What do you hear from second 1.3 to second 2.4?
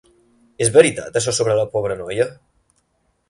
sobre la pobra noia?